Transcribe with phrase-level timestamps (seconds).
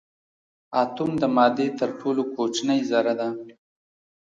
[0.81, 3.29] اتوم د مادې تر ټولو کوچنۍ ذره ده.